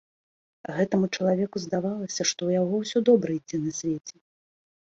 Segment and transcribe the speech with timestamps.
[0.77, 4.15] Гэтаму чалавеку здавалася, што ў яго ўсё добра ідзе на свеце.